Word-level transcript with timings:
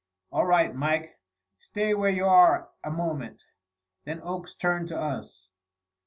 "All 0.31 0.47
right, 0.47 0.73
Mike! 0.73 1.19
Stay 1.59 1.93
where 1.93 2.09
you 2.09 2.25
are 2.25 2.69
a 2.83 2.89
moment." 2.89 3.43
Then 4.03 4.19
Oakes 4.23 4.55
turned 4.55 4.87
to 4.87 4.97
us. 4.99 5.49